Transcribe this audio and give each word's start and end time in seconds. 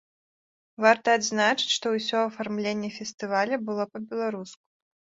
Варта 0.85 1.07
адзначыць, 1.17 1.75
што 1.77 1.85
ўсё 1.99 2.17
афармленне 2.29 2.89
фестываля 2.99 3.65
было 3.71 3.83
па-беларуску. 3.97 4.61